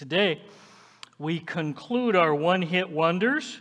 [0.00, 0.40] Today,
[1.18, 3.60] we conclude our one hit wonders.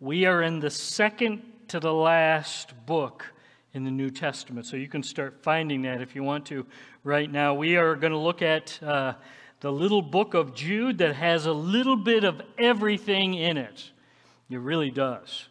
[0.00, 3.24] We are in the second to the last book
[3.72, 4.66] in the New Testament.
[4.66, 6.66] So you can start finding that if you want to
[7.04, 7.54] right now.
[7.54, 9.12] We are going to look at uh,
[9.60, 13.92] the little book of Jude that has a little bit of everything in it.
[14.50, 15.46] It really does.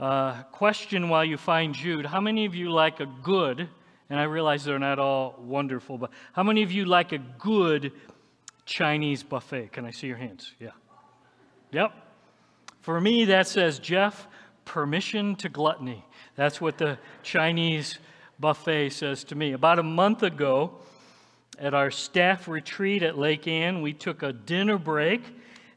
[0.00, 3.68] Uh, question while you find Jude How many of you like a good,
[4.10, 7.92] and I realize they're not all wonderful, but how many of you like a good
[8.70, 9.72] Chinese buffet?
[9.72, 10.54] Can I see your hands?
[10.60, 10.70] Yeah.
[11.72, 11.92] Yep.
[12.82, 14.28] For me, that says, Jeff,
[14.64, 16.04] permission to gluttony.
[16.36, 17.98] That's what the Chinese
[18.38, 19.54] buffet says to me.
[19.54, 20.76] About a month ago,
[21.58, 25.20] at our staff retreat at Lake Ann, we took a dinner break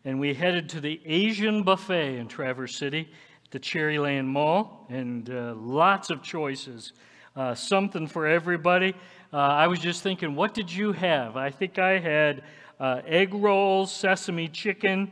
[0.05, 3.09] and we headed to the Asian buffet in Traverse City
[3.43, 6.93] at the Cherryland Mall, and uh, lots of choices.
[7.35, 8.93] Uh, something for everybody.
[9.33, 11.35] Uh, I was just thinking, what did you have?
[11.35, 12.43] I think I had
[12.83, 15.09] uh, egg rolls, sesame chicken,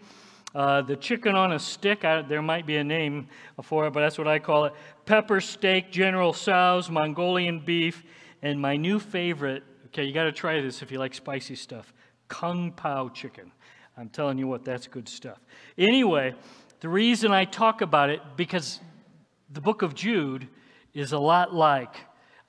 [0.53, 3.29] uh, the chicken on a stick, I, there might be a name
[3.63, 4.73] for it, but that's what I call it.
[5.05, 8.04] Pepper steak, General Tso's, Mongolian beef,
[8.41, 11.93] and my new favorite, okay, you got to try this if you like spicy stuff,
[12.27, 13.54] Kung Pao chicken.
[13.96, 15.40] I'm telling you what, that's good stuff.
[15.77, 16.35] Anyway,
[16.81, 18.81] the reason I talk about it, because
[19.49, 20.49] the book of Jude
[20.93, 21.96] is a lot like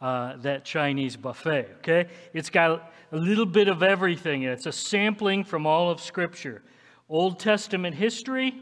[0.03, 2.09] uh, that Chinese buffet, okay?
[2.35, 4.43] It's got a little bit of everything.
[4.43, 6.63] It's a sampling from all of Scripture.
[7.09, 8.53] Old Testament history,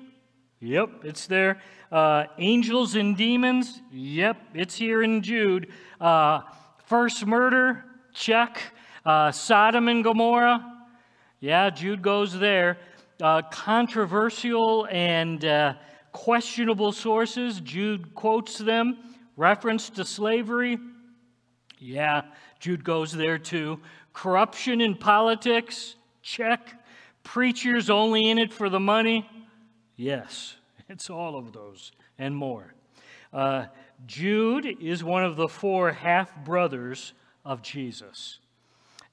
[0.60, 1.62] yep, it's there.
[1.90, 5.72] Uh, angels and demons, yep, it's here in Jude.
[5.98, 6.42] Uh,
[6.84, 8.60] first murder, check.
[9.06, 10.84] Uh, Sodom and Gomorrah,
[11.40, 12.76] yeah, Jude goes there.
[13.22, 15.74] Uh, controversial and
[16.12, 18.98] questionable sources, Jude quotes them.
[19.36, 20.78] Reference to slavery,
[21.80, 22.22] yeah,
[22.58, 23.80] Jude goes there too.
[24.12, 26.76] Corruption in politics, check.
[27.22, 29.28] Preachers only in it for the money?
[29.96, 30.56] Yes,
[30.88, 32.74] it's all of those and more.
[33.32, 33.66] Uh,
[34.06, 37.12] Jude is one of the four half brothers
[37.44, 38.38] of Jesus.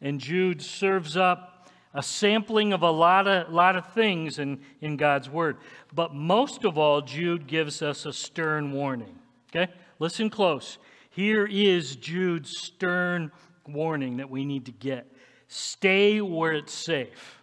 [0.02, 4.98] And Jude serves up a sampling of a lot of, lot of things in, in
[4.98, 5.58] God's Word.
[5.94, 9.18] But most of all, Jude gives us a stern warning.
[9.50, 9.72] Okay?
[10.00, 10.78] Listen close.
[11.18, 13.32] Here is Jude's stern
[13.68, 15.12] warning that we need to get
[15.48, 17.42] stay where it's safe.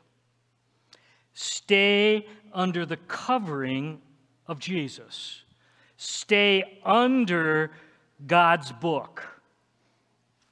[1.33, 4.01] Stay under the covering
[4.47, 5.43] of Jesus.
[5.97, 7.73] Stay under
[8.25, 9.27] God's book.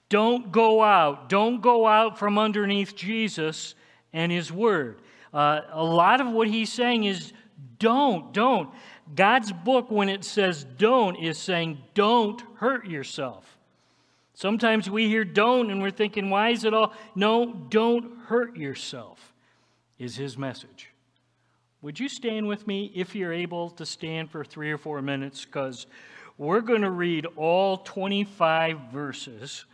[0.08, 1.28] Don't go out.
[1.28, 3.76] Don't go out from underneath Jesus
[4.12, 5.00] and His Word.
[5.32, 7.32] Uh, a lot of what he's saying is
[7.78, 8.70] don't, don't.
[9.14, 13.58] God's book, when it says don't, is saying don't hurt yourself.
[14.34, 16.92] Sometimes we hear don't and we're thinking, why is it all?
[17.14, 19.32] No, don't hurt yourself
[19.98, 20.88] is his message.
[21.82, 25.44] Would you stand with me if you're able to stand for three or four minutes?
[25.44, 25.86] Because
[26.38, 29.64] we're going to read all 25 verses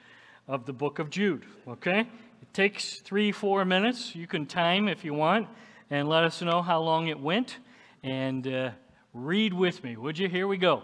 [0.48, 2.00] of the book of Jude, okay?
[2.00, 4.16] It takes three, four minutes.
[4.16, 5.48] You can time if you want
[5.90, 7.58] and let us know how long it went.
[8.02, 8.70] And uh,
[9.14, 10.28] read with me, would you?
[10.28, 10.82] Here we go.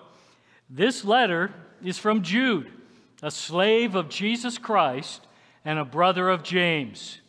[0.70, 1.52] This letter
[1.84, 2.70] is from Jude,
[3.22, 5.26] a slave of Jesus Christ
[5.64, 7.20] and a brother of James.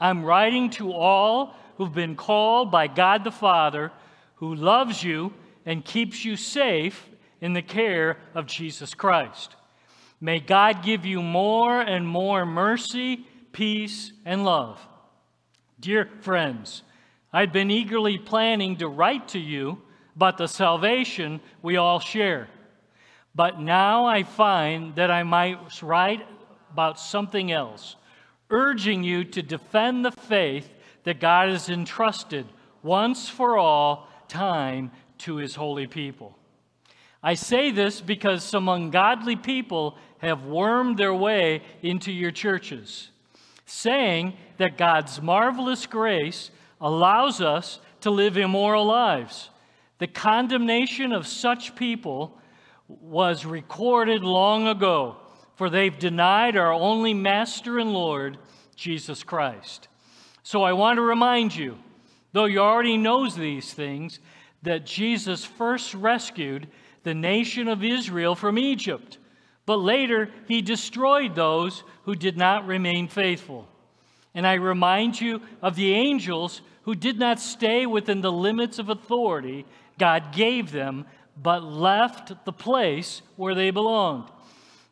[0.00, 3.92] I'm writing to all who've been called by God the Father,
[4.36, 5.32] who loves you
[5.66, 7.08] and keeps you safe
[7.40, 9.56] in the care of Jesus Christ.
[10.20, 14.78] May God give you more and more mercy, peace, and love.
[15.78, 16.82] Dear friends,
[17.32, 19.80] I'd been eagerly planning to write to you
[20.16, 22.48] about the salvation we all share.
[23.34, 26.26] But now I find that I might write
[26.72, 27.96] about something else,
[28.50, 30.68] urging you to defend the faith
[31.04, 32.46] that God has entrusted
[32.82, 36.36] once for all time to his holy people.
[37.22, 43.10] I say this because some ungodly people have wormed their way into your churches,
[43.66, 49.50] saying that God's marvelous grace allows us to live immoral lives.
[50.00, 52.36] The condemnation of such people
[52.88, 55.18] was recorded long ago,
[55.56, 58.38] for they've denied our only Master and Lord,
[58.74, 59.88] Jesus Christ.
[60.42, 61.78] So I want to remind you,
[62.32, 64.20] though you already knows these things,
[64.62, 66.66] that Jesus first rescued
[67.02, 69.18] the nation of Israel from Egypt,
[69.66, 73.68] but later he destroyed those who did not remain faithful.
[74.34, 78.88] And I remind you of the angels who did not stay within the limits of
[78.88, 79.66] authority
[80.00, 81.04] God gave them,
[81.36, 84.30] but left the place where they belonged.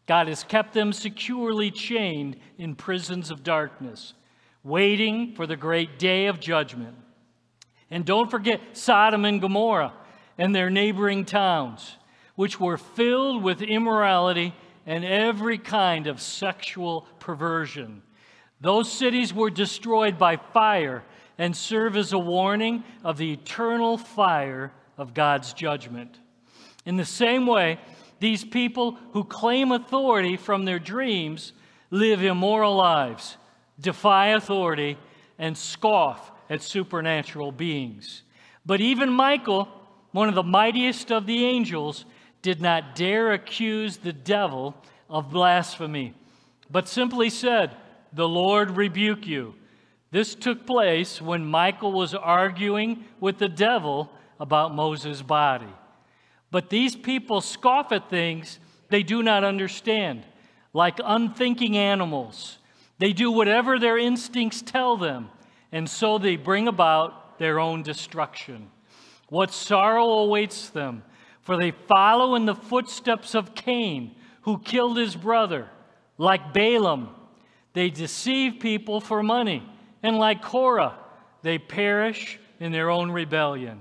[0.06, 4.12] God has kept them securely chained in prisons of darkness.
[4.64, 6.94] waiting for the great day of judgment.
[7.90, 9.94] And don't forget Sodom and Gomorrah
[10.36, 11.96] and their neighboring towns,
[12.34, 14.54] which were filled with immorality
[14.84, 18.02] and every kind of sexual perversion.
[18.60, 21.02] Those cities were destroyed by fire
[21.38, 26.18] and serve as a warning of the eternal fire of God's judgment.
[26.84, 27.78] In the same way,
[28.20, 31.52] these people who claim authority from their dreams
[31.90, 33.36] live immoral lives,
[33.80, 34.98] defy authority,
[35.38, 38.22] and scoff at supernatural beings.
[38.66, 39.68] But even Michael,
[40.12, 42.04] one of the mightiest of the angels,
[42.42, 44.74] did not dare accuse the devil
[45.08, 46.14] of blasphemy,
[46.70, 47.74] but simply said,
[48.12, 49.54] The Lord rebuke you.
[50.10, 55.72] This took place when Michael was arguing with the devil about Moses' body.
[56.50, 58.58] But these people scoff at things
[58.88, 60.24] they do not understand,
[60.72, 62.58] like unthinking animals.
[62.98, 65.28] They do whatever their instincts tell them,
[65.72, 68.70] and so they bring about their own destruction.
[69.28, 71.02] What sorrow awaits them,
[71.42, 75.68] for they follow in the footsteps of Cain, who killed his brother,
[76.16, 77.10] like Balaam.
[77.74, 79.62] They deceive people for money
[80.02, 80.98] and like Korah,
[81.42, 83.80] they perish in their own rebellion.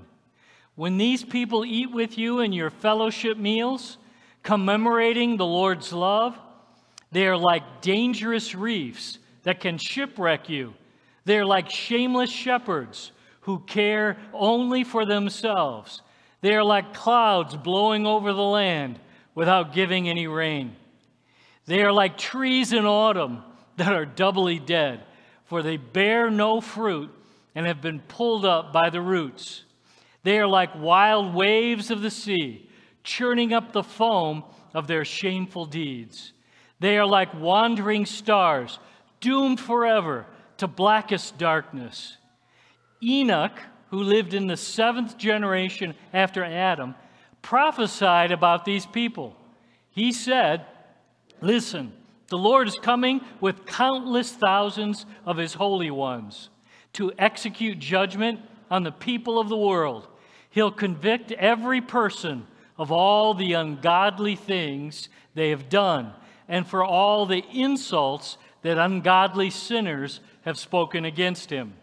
[0.78, 3.98] When these people eat with you in your fellowship meals,
[4.44, 6.38] commemorating the Lord's love,
[7.10, 10.74] they are like dangerous reefs that can shipwreck you.
[11.24, 13.10] They are like shameless shepherds
[13.40, 16.00] who care only for themselves.
[16.42, 19.00] They are like clouds blowing over the land
[19.34, 20.76] without giving any rain.
[21.66, 23.42] They are like trees in autumn
[23.78, 25.02] that are doubly dead
[25.46, 27.10] for they bear no fruit
[27.56, 29.64] and have been pulled up by the roots.
[30.28, 32.68] They are like wild waves of the sea,
[33.02, 34.44] churning up the foam
[34.74, 36.34] of their shameful deeds.
[36.80, 38.78] They are like wandering stars,
[39.20, 40.26] doomed forever
[40.58, 42.18] to blackest darkness.
[43.02, 43.58] Enoch,
[43.88, 46.94] who lived in the seventh generation after Adam,
[47.40, 49.34] prophesied about these people.
[49.92, 50.66] He said,
[51.40, 51.90] Listen,
[52.26, 56.50] the Lord is coming with countless thousands of his holy ones
[56.92, 58.40] to execute judgment
[58.70, 60.06] on the people of the world.
[60.50, 62.46] He'll convict every person
[62.76, 66.12] of all the ungodly things they have done
[66.48, 71.74] and for all the insults that ungodly sinners have spoken against him.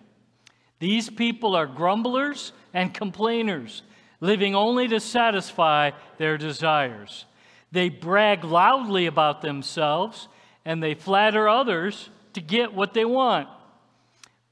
[0.79, 3.83] These people are grumblers and complainers,
[4.19, 7.25] living only to satisfy their desires.
[7.71, 10.27] They brag loudly about themselves
[10.65, 13.47] and they flatter others to get what they want.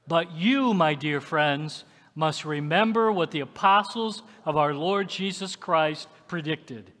[0.06, 1.84] But you, my dear friends,
[2.14, 6.92] must remember what the apostles of our Lord Jesus Christ predicted.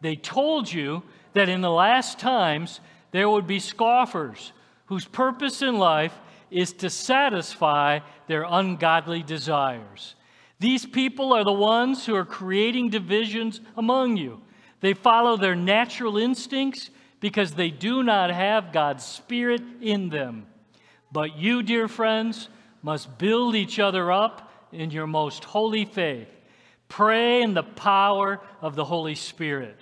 [0.00, 1.02] They told you
[1.34, 4.52] that in the last times there would be scoffers
[4.86, 6.18] whose purpose in life
[6.50, 10.14] is to satisfy their ungodly desires.
[10.58, 14.40] These people are the ones who are creating divisions among you.
[14.80, 16.90] They follow their natural instincts
[17.20, 20.46] because they do not have God's Spirit in them.
[21.12, 22.48] But you, dear friends,
[22.82, 26.28] must build each other up in your most holy faith.
[26.88, 29.78] Pray in the power of the Holy Spirit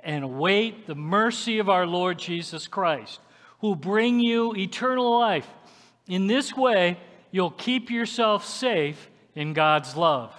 [0.00, 3.20] and await the mercy of our Lord Jesus Christ,
[3.60, 5.46] who will bring you eternal life.
[6.06, 6.98] In this way,
[7.30, 10.34] you'll keep yourself safe in God's love.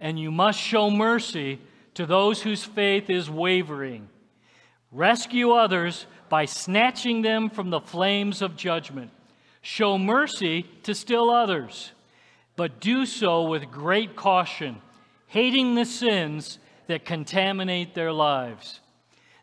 [0.00, 1.60] And you must show mercy
[1.94, 4.08] to those whose faith is wavering
[4.92, 9.10] Rescue others by snatching them from the flames of judgment.
[9.62, 11.92] Show mercy to still others,
[12.56, 14.80] but do so with great caution,
[15.26, 18.80] hating the sins that contaminate their lives.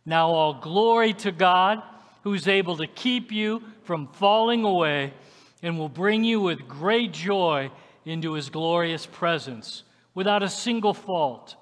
[0.06, 1.84] Now, all glory to God,
[2.24, 5.14] who's able to keep you from falling away
[5.62, 7.72] and will bring you with great joy
[8.06, 9.84] into his glorious presence
[10.14, 11.56] without a single fault.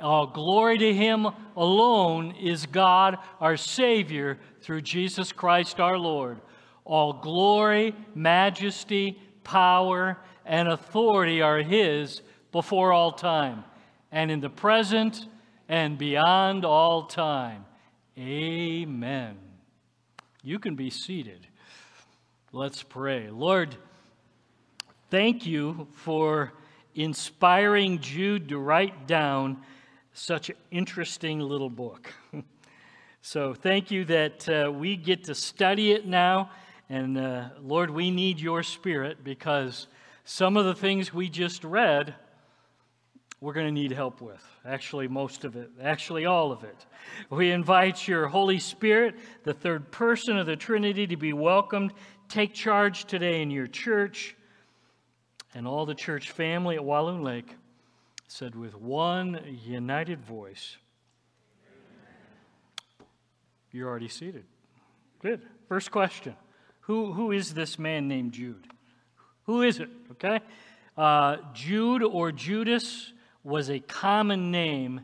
[0.00, 6.40] All glory to Him alone is God, our Savior, through Jesus Christ our Lord.
[6.86, 13.64] All glory, majesty, power, and authority are His before all time,
[14.12, 15.26] and in the present
[15.68, 17.64] and beyond all time.
[18.16, 19.36] Amen.
[20.44, 21.48] You can be seated.
[22.52, 23.30] Let's pray.
[23.30, 23.76] Lord,
[25.10, 26.52] thank you for
[26.94, 29.58] inspiring Jude to write down
[30.14, 32.14] such an interesting little book.
[33.22, 36.50] so thank you that uh, we get to study it now.
[36.88, 39.88] And uh, Lord, we need your spirit because
[40.24, 42.14] some of the things we just read
[43.40, 44.42] we're going to need help with.
[44.64, 46.86] Actually, most of it, actually, all of it.
[47.28, 49.14] We invite your Holy Spirit,
[49.44, 51.92] the third person of the Trinity, to be welcomed.
[52.28, 54.34] Take charge today in your church.
[55.54, 57.54] And all the church family at Walloon Lake
[58.26, 60.76] said with one united voice,
[63.70, 64.44] You're already seated.
[65.20, 65.42] Good.
[65.68, 66.34] First question
[66.86, 68.68] Who, who is this man named Jude?
[69.46, 69.88] Who is it?
[70.12, 70.40] Okay?
[70.96, 73.12] Uh, Jude or Judas
[73.42, 75.00] was a common name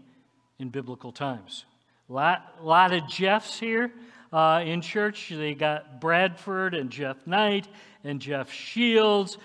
[0.60, 1.64] in biblical times.
[2.08, 3.92] A lot, lot of Jeffs here
[4.32, 5.30] uh, in church.
[5.34, 7.66] They got Bradford and Jeff Knight
[8.04, 9.38] and Jeff Shields.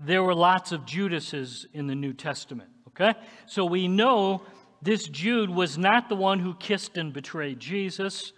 [0.00, 2.70] There were lots of Judases in the New Testament.
[2.88, 3.14] Okay?
[3.46, 4.42] So we know
[4.82, 8.32] this Jude was not the one who kissed and betrayed Jesus.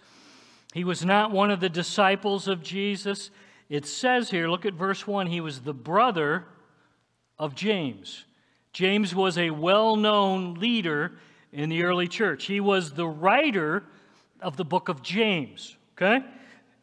[0.73, 3.29] He was not one of the disciples of Jesus.
[3.69, 6.45] It says here, look at verse 1, he was the brother
[7.37, 8.25] of James.
[8.73, 11.13] James was a well known leader
[11.51, 12.45] in the early church.
[12.45, 13.83] He was the writer
[14.39, 15.75] of the book of James.
[15.97, 16.25] Okay?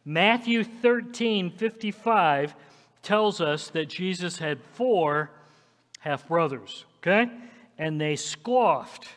[0.05, 2.55] Matthew 13 55
[3.01, 5.31] tells us that Jesus had four
[5.99, 6.85] half brothers.
[6.97, 7.29] Okay?
[7.77, 9.07] And they scoffed.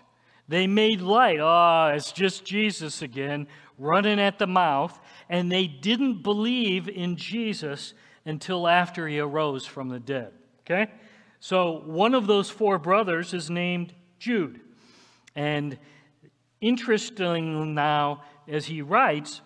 [0.49, 1.41] They made light.
[1.41, 3.47] Ah, oh, it's just Jesus again,
[3.79, 4.99] running at the mouth.
[5.29, 10.33] And they didn't believe in Jesus until after he arose from the dead.
[10.61, 10.91] Okay?
[11.41, 14.61] So one of those four brothers is named Jude.
[15.35, 15.79] And
[16.61, 19.41] interestingly, now, as he writes,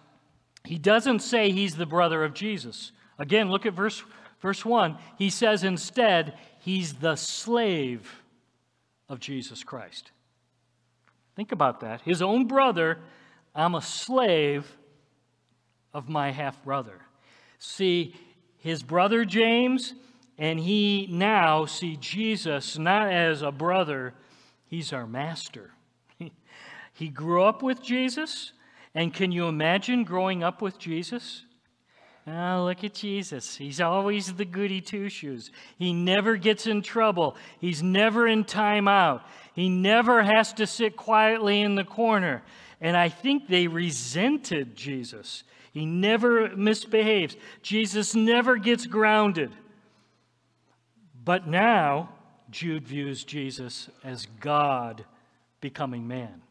[0.65, 2.93] he doesn't say he's the brother of Jesus.
[3.19, 4.03] Again, look at verse,
[4.41, 4.99] verse 1.
[5.17, 8.23] He says instead, he's the slave
[9.09, 10.11] of Jesus Christ.
[11.35, 12.01] Think about that.
[12.03, 12.99] His own brother,
[13.57, 14.71] I'm a slave
[15.95, 17.01] of my half brother.
[17.59, 18.15] See,
[18.59, 19.95] his brother James
[20.39, 24.13] and he now see Jesus not as a brother,
[24.67, 25.71] he's our master.
[26.93, 28.53] he grew up with Jesus,
[28.95, 31.45] and can you imagine growing up with Jesus?
[32.27, 33.57] Oh, look at Jesus.
[33.57, 35.53] He's always the goody two shoes.
[35.79, 37.37] He never gets in trouble.
[37.61, 39.23] He's never in timeout.
[39.55, 42.43] He never has to sit quietly in the corner.
[42.81, 45.45] And I think they resented Jesus.
[45.73, 47.37] He never misbehaves.
[47.63, 49.53] Jesus never gets grounded.
[51.25, 52.11] But now,
[52.51, 55.05] Jude views Jesus as God
[55.61, 56.43] becoming man.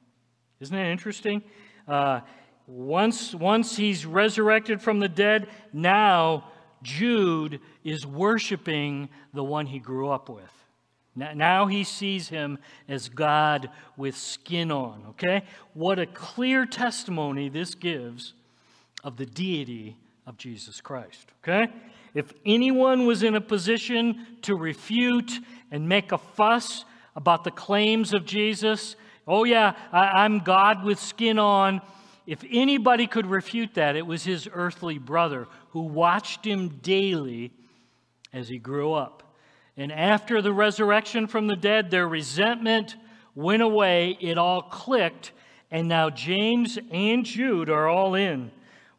[0.60, 1.44] Isn't that interesting?
[1.88, 2.22] Uh,
[2.67, 6.46] once, once he's resurrected from the dead, now
[6.82, 10.64] Jude is worshiping the one he grew up with.
[11.15, 15.43] Now he sees him as God with skin on, okay?
[15.74, 18.34] What a clear testimony this gives
[19.03, 19.95] of the deity
[20.27, 21.72] of Jesus Christ, okay?
[22.13, 25.31] If anyone was in a position to refute
[25.72, 26.84] and make a fuss
[27.15, 28.95] about the claims of Jesus,
[29.27, 31.81] oh, yeah, I, am God with skin on.
[32.27, 37.51] If anybody could refute that, it was his earthly brother who watched him daily
[38.34, 39.25] as he grew up.
[39.77, 42.96] And after the resurrection from the dead, their resentment
[43.34, 45.34] went away, it all clicked,
[45.70, 48.51] and now James and Jude are all in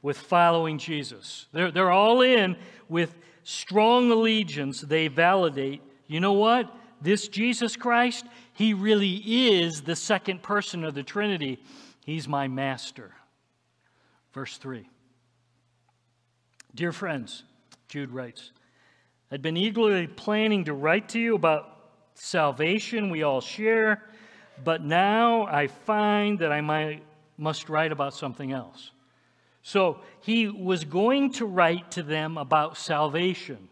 [0.02, 1.46] with following Jesus.
[1.52, 2.56] They're, they're all in
[2.88, 3.14] with
[3.44, 4.82] strong allegiance.
[4.82, 6.74] They validate, you know what?
[7.00, 11.58] This Jesus Christ, he really is the second person of the Trinity.
[12.04, 13.12] He's my master.
[14.32, 14.88] Verse 3.
[16.74, 17.44] Dear friends,
[17.88, 18.52] Jude writes,
[19.30, 21.68] I'd been eagerly planning to write to you about
[22.14, 24.04] salvation we all share,
[24.62, 27.02] but now I find that I might,
[27.36, 28.92] must write about something else.
[29.62, 33.68] So he was going to write to them about salvation,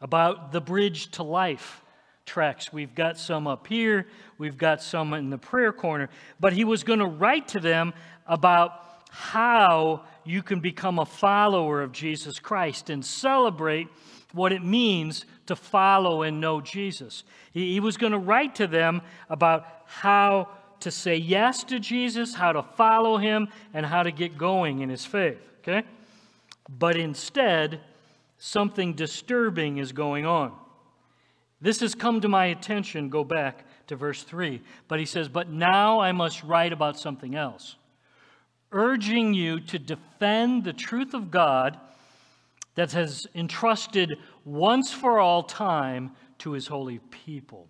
[0.00, 1.82] about the bridge to life
[2.24, 2.72] tracts.
[2.72, 4.06] We've got some up here,
[4.38, 6.08] we've got some in the prayer corner.
[6.40, 7.92] But he was going to write to them
[8.26, 8.80] about
[9.10, 13.88] how you can become a follower of Jesus Christ and celebrate
[14.34, 17.24] what it means to follow and know Jesus.
[17.52, 20.48] He, he was going to write to them about how
[20.80, 24.88] to say yes to Jesus, how to follow him, and how to get going in
[24.88, 25.38] his faith.
[25.60, 25.86] Okay?
[26.68, 27.80] But instead,
[28.38, 30.52] something disturbing is going on.
[31.60, 33.08] This has come to my attention.
[33.08, 34.60] Go back to verse 3.
[34.88, 37.76] But he says, But now I must write about something else,
[38.72, 41.78] urging you to defend the truth of God
[42.74, 47.68] that has entrusted once for all time to his holy people.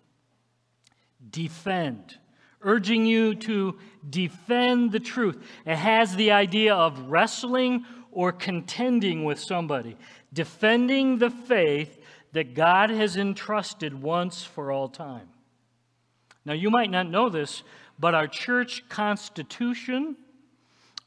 [1.29, 2.17] Defend
[2.65, 3.77] urging you to
[4.09, 5.37] defend the truth.
[5.65, 9.95] It has the idea of wrestling or contending with somebody,
[10.33, 12.01] defending the faith
[12.33, 15.29] that God has entrusted once for all time.
[16.43, 17.63] Now, you might not know this,
[17.99, 20.17] but our church constitution,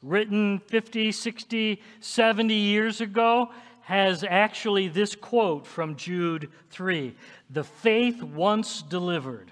[0.01, 3.51] written 50, 60, 70 years ago,
[3.89, 7.15] has actually this quote from Jude 3
[7.49, 9.49] The faith once delivered.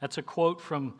[0.00, 0.94] That's a quote from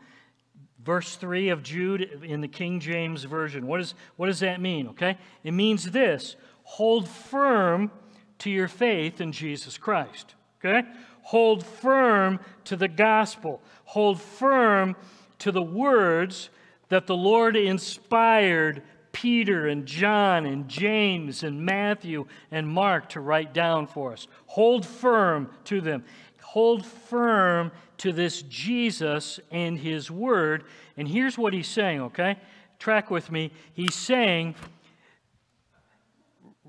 [0.83, 3.65] verse 3 of Jude in the King James Version.
[3.65, 4.89] What, is, what does that mean?
[4.89, 5.17] Okay?
[5.41, 7.91] It means this hold firm
[8.39, 10.35] to your faith in Jesus Christ.
[10.59, 10.85] Okay?
[11.21, 13.61] Hold firm to the gospel.
[13.85, 14.97] Hold firm
[15.39, 16.49] to the words
[16.89, 23.53] that the Lord inspired Peter and John and James and Matthew and Mark to write
[23.53, 24.27] down for us.
[24.47, 26.03] Hold firm to them.
[26.41, 30.63] Hold firm to this Jesus and his word.
[30.97, 32.37] And here's what he's saying, okay?
[32.79, 33.51] Track with me.
[33.73, 34.55] He's saying,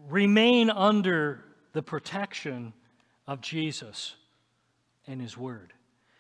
[0.09, 2.73] remain under the protection
[3.27, 4.15] of Jesus
[5.07, 5.73] and his word.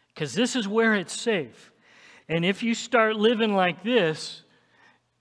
[0.08, 1.72] Because this is where it's safe.
[2.28, 4.42] And if you start living like this,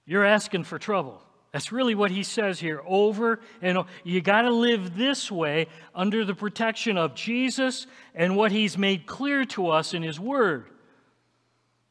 [0.06, 1.22] you're asking for trouble.
[1.52, 3.90] That's really what he says here over and over.
[4.04, 9.06] You got to live this way under the protection of Jesus and what he's made
[9.06, 10.66] clear to us in his word.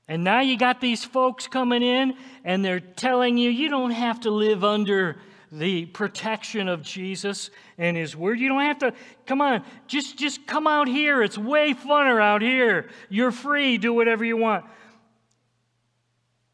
[0.08, 4.20] And now you got these folks coming in and they're telling you you don't have
[4.20, 5.18] to live under
[5.52, 8.40] the protection of Jesus and his word.
[8.40, 8.94] You don't have to
[9.26, 11.22] come on, just just come out here.
[11.22, 12.88] It's way funner out here.
[13.08, 14.64] You're free, do whatever you want.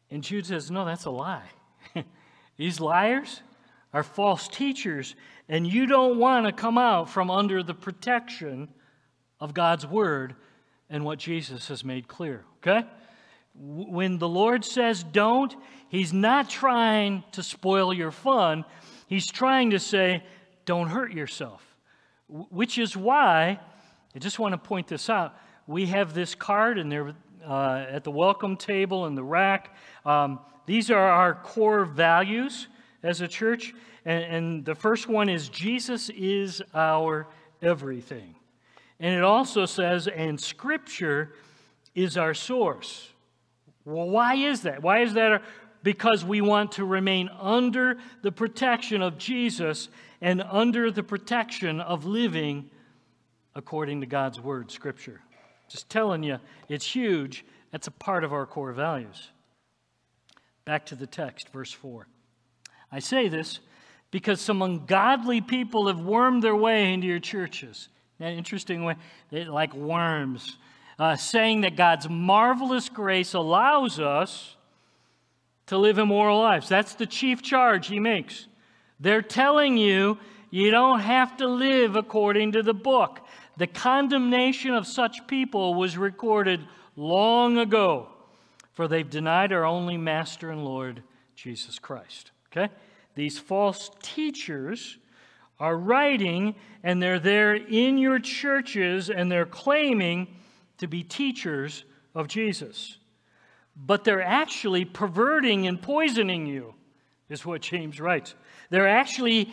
[0.09, 1.49] And Jude says, "No, that's a lie."
[2.57, 3.41] These liars
[3.93, 5.15] are false teachers,
[5.47, 8.69] and you don't want to come out from under the protection
[9.39, 10.35] of God's word
[10.89, 12.43] and what Jesus has made clear.
[12.57, 12.85] Okay?
[13.53, 15.55] When the Lord says don't,
[15.89, 18.65] He's not trying to spoil your fun.
[19.07, 20.23] He's trying to say,
[20.65, 21.63] don't hurt yourself.
[22.27, 23.59] Which is why,
[24.13, 25.33] I just want to point this out.
[25.65, 27.15] We have this card, and they're
[27.45, 29.75] uh, at the welcome table in the rack.
[30.05, 32.67] Um, these are our core values
[33.03, 33.73] as a church.
[34.05, 37.27] And, and the first one is Jesus is our
[37.61, 38.35] everything.
[38.99, 41.33] And it also says, and Scripture
[41.93, 43.09] is our source.
[43.85, 44.81] Well, why is that?
[44.81, 45.43] Why is that?
[45.83, 52.05] Because we want to remain under the protection of Jesus and under the protection of
[52.05, 52.69] living
[53.55, 55.21] according to God's Word, Scripture.
[55.67, 57.45] Just telling you, it's huge.
[57.71, 59.29] That's a part of our core values.
[60.65, 62.07] Back to the text, verse 4.
[62.91, 63.59] I say this
[64.11, 67.89] because some ungodly people have wormed their way into your churches.
[68.19, 68.95] That interesting way,
[69.29, 70.57] they, like worms,
[70.97, 74.55] uh, saying that God's marvelous grace allows us
[75.67, 76.69] to live immoral lives.
[76.69, 78.47] That's the chief charge he makes.
[78.99, 80.17] They're telling you
[80.49, 83.19] you don't have to live according to the book.
[83.57, 86.65] The condemnation of such people was recorded
[86.95, 88.09] long ago
[88.77, 91.01] for they've denied our only Master and Lord,
[91.35, 92.29] Jesus Christ.
[92.51, 92.71] Okay?
[93.15, 94.99] These false teachers
[95.59, 100.27] are writing, and they're there in your churches, and they're claiming
[100.77, 102.99] to be teachers of Jesus.
[103.75, 106.75] But they're actually perverting and poisoning you,
[107.29, 108.35] is what James writes.
[108.69, 109.51] They're actually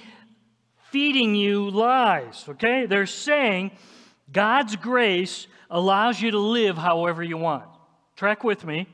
[0.94, 2.86] feeding you lies, okay?
[2.86, 3.72] They're saying
[4.32, 7.64] God's grace allows you to live however you want.
[8.14, 8.86] Track with me.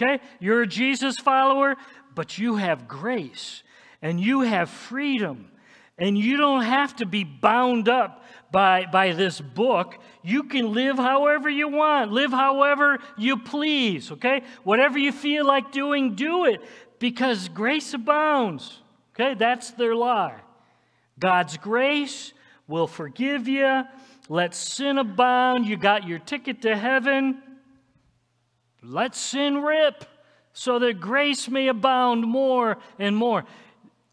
[0.00, 0.22] Okay?
[0.38, 1.74] You're a Jesus follower,
[2.14, 3.64] but you have grace
[4.02, 5.50] and you have freedom.
[5.98, 9.96] And you don't have to be bound up by, by this book.
[10.22, 14.42] You can live however you want, live however you please, okay?
[14.62, 16.60] Whatever you feel like doing, do it
[17.00, 18.80] because grace abounds,
[19.12, 19.34] okay?
[19.34, 20.38] That's their lie.
[21.18, 22.32] God's grace
[22.66, 23.84] will forgive you.
[24.28, 25.66] Let sin abound.
[25.66, 27.42] You got your ticket to heaven.
[28.82, 30.04] Let sin rip
[30.52, 33.44] so that grace may abound more and more.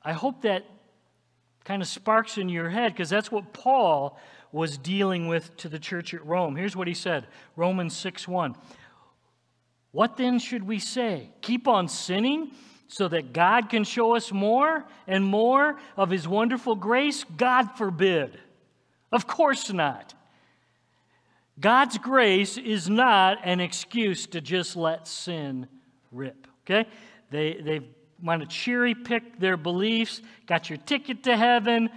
[0.02, 0.66] I hope that
[1.64, 4.18] kind of sparks in your head because that's what Paul
[4.52, 6.56] was dealing with to the church at Rome.
[6.56, 8.56] Here's what he said Romans 6 1.
[9.92, 11.30] What then should we say?
[11.42, 12.52] Keep on sinning
[12.88, 17.24] so that God can show us more and more of his wonderful grace?
[17.38, 18.38] God forbid.
[19.12, 20.14] Of course not.
[21.60, 25.68] God's grace is not an excuse to just let sin
[26.12, 26.48] rip.
[26.64, 26.88] Okay?
[27.32, 27.82] They, they
[28.22, 31.90] want to cherry pick their beliefs, got your ticket to heaven,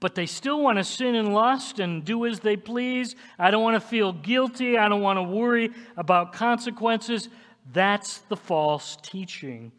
[0.00, 3.14] but they still want to sin and lust and do as they please.
[3.38, 4.76] I don't want to feel guilty.
[4.76, 7.28] I don't want to worry about consequences.
[7.72, 9.72] That's the false teaching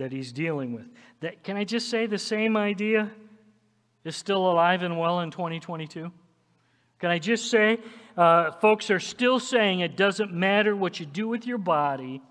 [0.00, 0.86] that he's dealing with.
[1.20, 3.10] That, can I just say the same idea
[4.02, 6.10] is still alive and well in 2022?
[6.98, 7.78] Can I just say
[8.16, 12.22] uh, folks are still saying it doesn't matter what you do with your body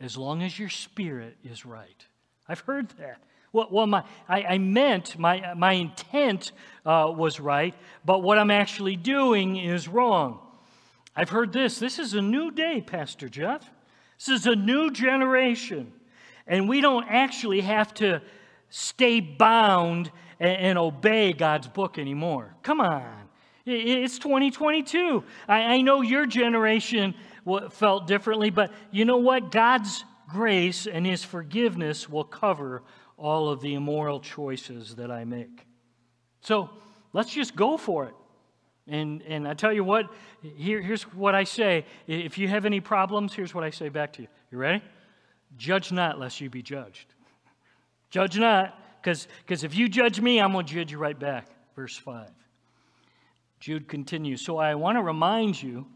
[0.00, 2.06] as long as your spirit is right.
[2.48, 3.18] I've heard that.
[3.52, 6.52] Well, well my, I, I meant, my, my intent
[6.84, 10.38] uh, was right, but what I'm actually doing is wrong.
[11.16, 11.80] I've heard this.
[11.80, 13.68] This is a new day, Pastor Jeff.
[14.16, 15.92] This is a new generation.
[16.46, 18.22] And we don't actually have to
[18.68, 22.54] stay bound and, and obey God's book anymore.
[22.62, 23.28] Come on.
[23.64, 25.24] It's 2022.
[25.48, 27.14] I, I know your generation
[27.70, 29.50] felt differently, but you know what?
[29.50, 32.82] God's grace and His forgiveness will cover
[33.16, 35.66] all of the immoral choices that I make.
[36.42, 36.70] So
[37.12, 38.14] let's just go for it.
[38.88, 41.86] And, and I tell you what, here, here's what I say.
[42.06, 44.28] If you have any problems, here's what I say back to you.
[44.52, 44.82] You ready?
[45.56, 47.14] Judge not, lest you be judged.
[48.10, 49.26] Judge not, because
[49.64, 51.48] if you judge me, I'm going to judge you right back.
[51.74, 52.28] Verse 5.
[53.60, 55.86] Jude continues So I want to remind you,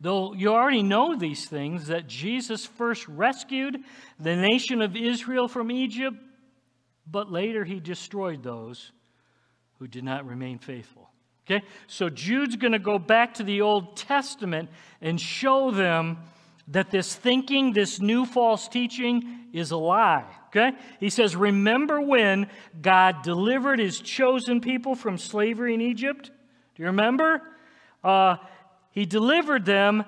[0.00, 3.78] though you already know these things, that Jesus first rescued
[4.18, 6.16] the nation of Israel from Egypt,
[7.10, 8.92] but later he destroyed those
[9.78, 11.10] who did not remain faithful.
[11.46, 11.64] Okay?
[11.86, 16.18] So Jude's going to go back to the Old Testament and show them
[16.68, 20.24] that this thinking, this new false teaching, is a lie.
[20.48, 20.72] Okay?
[21.00, 22.48] He says, Remember when
[22.80, 26.30] God delivered his chosen people from slavery in Egypt?
[26.74, 27.42] Do you remember?
[28.02, 28.36] Uh,
[28.90, 30.04] he delivered them,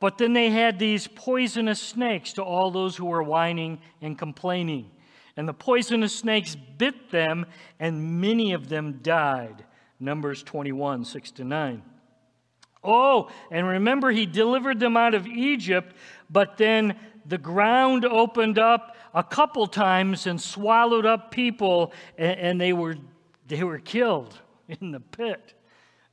[0.00, 4.90] but then they had these poisonous snakes to all those who were whining and complaining.
[5.36, 7.46] And the poisonous snakes bit them,
[7.78, 9.64] and many of them died.
[10.00, 11.82] Numbers 21, 6 to 9.
[12.82, 15.94] Oh, and remember, he delivered them out of Egypt,
[16.30, 22.60] but then the ground opened up a couple times and swallowed up people, and, and
[22.60, 22.96] they, were,
[23.46, 24.38] they were killed
[24.68, 25.54] in the pit.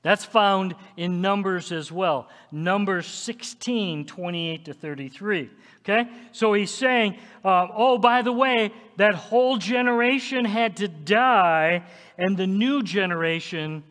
[0.02, 2.30] That's found in Numbers as well.
[2.52, 5.50] Numbers 16, 28 to 33.
[5.80, 6.08] Okay?
[6.32, 11.86] So he's saying, uh, oh, by the way, that whole generation had to die,
[12.20, 13.84] and the new generation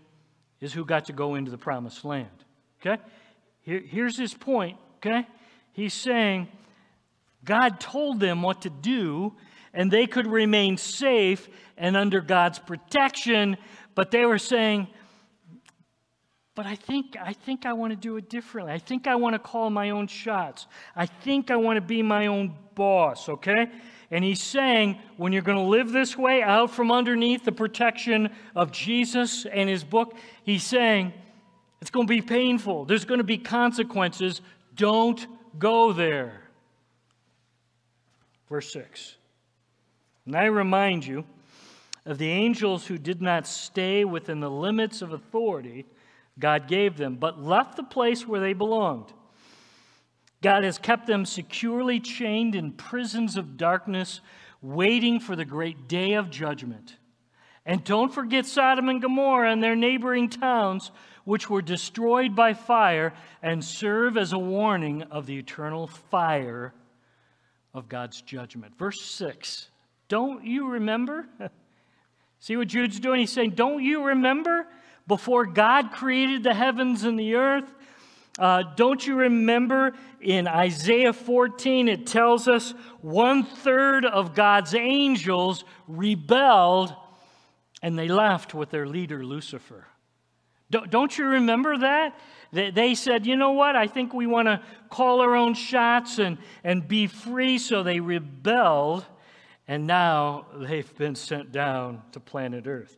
[0.60, 2.43] is who got to go into the promised land.
[2.84, 3.02] Okay?
[3.62, 4.76] Here, here's his point.
[4.96, 5.26] Okay?
[5.72, 6.48] He's saying
[7.44, 9.34] God told them what to do,
[9.72, 13.56] and they could remain safe and under God's protection,
[13.94, 14.88] but they were saying,
[16.54, 18.72] but I think, I think I want to do it differently.
[18.72, 20.68] I think I want to call my own shots.
[20.94, 23.70] I think I want to be my own boss, okay?
[24.10, 28.30] And he's saying, when you're going to live this way, out from underneath the protection
[28.54, 31.12] of Jesus and his book, he's saying,
[31.84, 32.86] it's going to be painful.
[32.86, 34.40] There's going to be consequences.
[34.74, 35.26] Don't
[35.58, 36.40] go there.
[38.48, 39.16] Verse 6.
[40.24, 41.26] And I remind you
[42.06, 45.84] of the angels who did not stay within the limits of authority
[46.38, 49.12] God gave them, but left the place where they belonged.
[50.40, 54.22] God has kept them securely chained in prisons of darkness,
[54.62, 56.96] waiting for the great day of judgment.
[57.66, 60.90] And don't forget Sodom and Gomorrah and their neighboring towns,
[61.24, 66.72] which were destroyed by fire and serve as a warning of the eternal fire
[67.72, 68.76] of God's judgment.
[68.78, 69.68] Verse 6
[70.08, 71.26] Don't you remember?
[72.40, 73.20] See what Jude's doing?
[73.20, 74.66] He's saying, Don't you remember
[75.06, 77.72] before God created the heavens and the earth?
[78.38, 85.64] Uh, don't you remember in Isaiah 14, it tells us one third of God's angels
[85.86, 86.92] rebelled
[87.80, 89.86] and they left with their leader, Lucifer.
[90.82, 92.18] Don't you remember that?
[92.52, 93.74] They said, you know what?
[93.74, 97.58] I think we want to call our own shots and, and be free.
[97.58, 99.04] So they rebelled,
[99.66, 102.96] and now they've been sent down to planet Earth.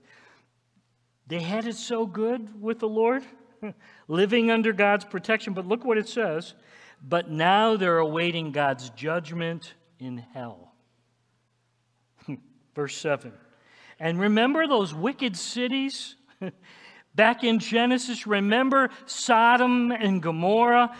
[1.26, 3.24] They had it so good with the Lord,
[4.08, 5.54] living under God's protection.
[5.54, 6.54] But look what it says.
[7.02, 10.74] But now they're awaiting God's judgment in hell.
[12.74, 13.32] Verse 7.
[13.98, 16.16] And remember those wicked cities?
[17.16, 20.94] Back in Genesis, remember Sodom and Gomorrah?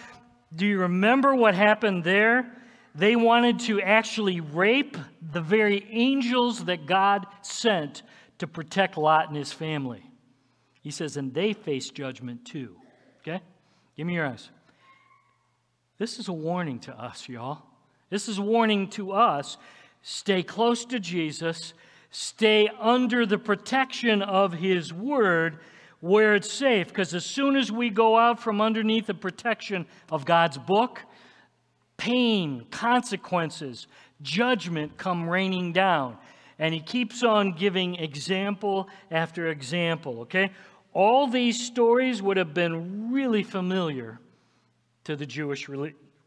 [0.55, 2.50] Do you remember what happened there?
[2.94, 8.02] They wanted to actually rape the very angels that God sent
[8.38, 10.02] to protect Lot and his family.
[10.81, 12.76] He says, and they face judgment too.
[13.20, 13.42] Okay?
[13.94, 14.48] Give me your eyes.
[15.98, 17.62] This is a warning to us, y'all.
[18.09, 19.59] This is a warning to us.
[20.00, 21.74] Stay close to Jesus,
[22.11, 25.59] stay under the protection of his word
[26.00, 26.88] where it's safe.
[26.88, 31.02] Because as soon as we go out from underneath the protection of God's book,
[31.96, 33.87] pain, consequences,
[34.22, 36.16] judgment come raining down.
[36.59, 40.50] And he keeps on giving example after example, okay?
[40.92, 44.18] All these stories would have been really familiar
[45.04, 45.68] to the Jewish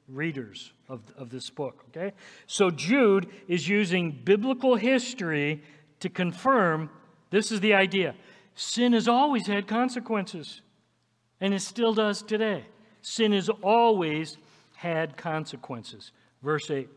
[0.08, 2.14] readers of, of this book, okay?
[2.46, 5.64] So Jude is using biblical history
[6.00, 6.90] to confirm
[7.32, 8.16] this is the idea.
[8.62, 10.60] Sin has always had consequences,
[11.40, 12.66] and it still does today.
[13.02, 14.36] Sin has always
[14.76, 16.12] had consequences.
[16.44, 16.90] Verse 8.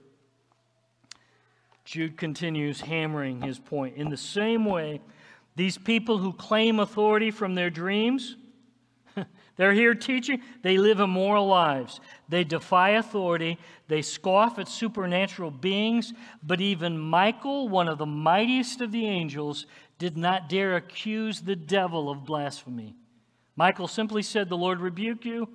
[1.85, 3.96] Jude continues hammering his point.
[3.96, 5.01] In the same way,
[5.55, 8.35] these people who claim authority from their dreams,
[9.57, 12.01] they're here teaching, they live immoral lives.
[12.29, 18.81] They defy authority, they scoff at supernatural beings, but even Michael, one of the mightiest
[18.81, 19.66] of the angels,
[20.02, 22.96] did not dare accuse the devil of blasphemy.
[23.54, 25.48] Michael simply said, The Lord rebuke you.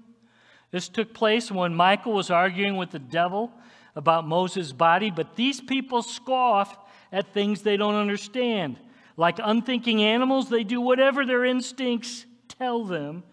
[0.71, 3.51] This took place when Michael was arguing with the devil
[3.93, 6.77] about Moses' body, but these people scoff
[7.11, 8.79] at things they don't understand.
[9.17, 13.23] Like unthinking animals, they do whatever their instincts tell them,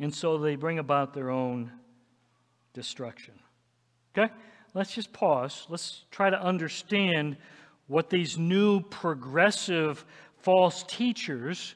[0.00, 1.70] and so they bring about their own
[2.72, 3.34] destruction.
[4.12, 4.34] Okay?
[4.74, 5.68] Let's just pause.
[5.68, 7.36] Let's try to understand
[7.86, 10.04] what these new progressive
[10.48, 11.74] false teachers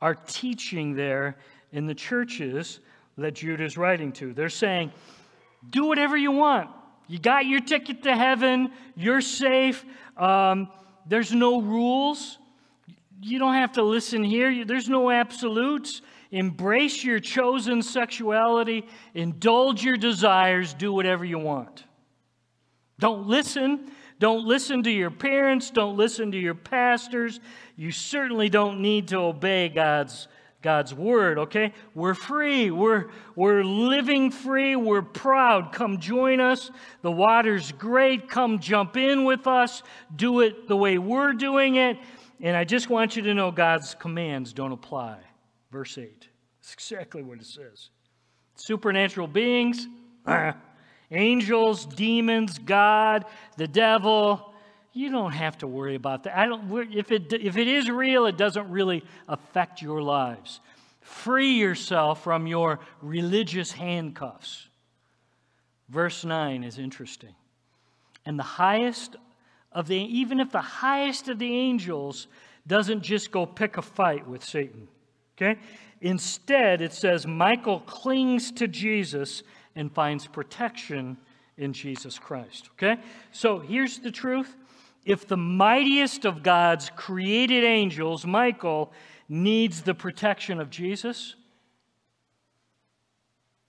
[0.00, 1.36] are teaching there
[1.70, 2.80] in the churches
[3.16, 4.32] that Jude is writing to.
[4.32, 4.90] They're saying,
[5.70, 6.68] do whatever you want.
[7.06, 8.72] You got your ticket to heaven.
[8.96, 9.84] You're safe.
[10.16, 10.68] Um,
[11.06, 12.38] there's no rules.
[13.22, 14.64] You don't have to listen here.
[14.64, 16.02] There's no absolutes.
[16.32, 18.84] Embrace your chosen sexuality.
[19.14, 20.74] Indulge your desires.
[20.74, 21.84] Do whatever you want.
[22.98, 23.92] Don't listen.
[24.18, 25.70] Don't listen to your parents.
[25.70, 27.40] Don't listen to your pastors.
[27.76, 30.28] You certainly don't need to obey God's
[30.60, 31.72] God's word, okay?
[31.94, 32.70] We're free.
[32.72, 34.74] We're, we're living free.
[34.74, 35.72] We're proud.
[35.72, 36.70] Come join us.
[37.02, 38.28] The water's great.
[38.28, 39.84] Come jump in with us.
[40.16, 41.96] Do it the way we're doing it.
[42.40, 45.18] And I just want you to know God's commands don't apply.
[45.70, 46.26] Verse 8.
[46.60, 47.90] That's exactly what it says.
[48.56, 49.86] Supernatural beings,
[51.10, 53.24] angels, demons, God,
[53.56, 54.52] the devil,
[54.92, 56.36] you don't have to worry about that.
[56.36, 60.60] I don't, if, it, if it is real, it doesn't really affect your lives.
[61.00, 64.68] Free yourself from your religious handcuffs.
[65.88, 67.34] Verse 9 is interesting.
[68.26, 69.16] And the highest
[69.72, 72.26] of the, even if the highest of the angels
[72.66, 74.88] doesn't just go pick a fight with Satan,
[75.36, 75.58] okay?
[76.00, 79.42] Instead, it says Michael clings to Jesus
[79.78, 81.16] and finds protection
[81.56, 83.00] in Jesus Christ, okay?
[83.30, 84.54] So here's the truth
[85.04, 88.92] if the mightiest of God's created angels, Michael,
[89.28, 91.36] needs the protection of Jesus,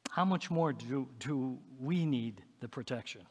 [0.10, 3.22] how much more do, do we need the protection?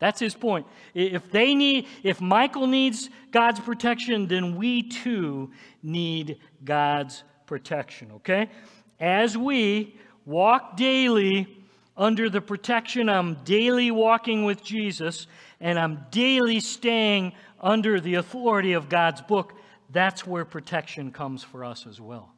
[0.00, 0.66] That's his point.
[0.94, 8.50] If they need, if Michael needs God's protection, then we too need God's protection, okay?
[8.98, 11.65] As we walk daily
[11.96, 15.26] under the protection, I'm daily walking with Jesus,
[15.60, 19.54] and I'm daily staying under the authority of God's book,
[19.90, 22.32] that's where protection comes for us as well.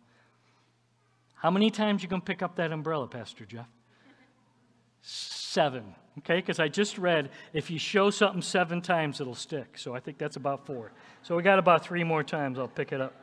[1.34, 3.68] How many times you can pick up that umbrella, Pastor Jeff?
[5.02, 5.94] Seven.
[6.18, 9.78] Okay, because I just read if you show something seven times, it'll stick.
[9.78, 10.92] So I think that's about four.
[11.22, 12.58] So we got about three more times.
[12.58, 13.14] I'll pick it up.